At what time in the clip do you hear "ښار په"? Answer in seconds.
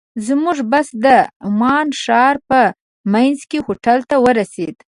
2.01-2.59